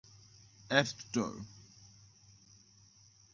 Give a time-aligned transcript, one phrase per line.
[0.71, 1.45] App Store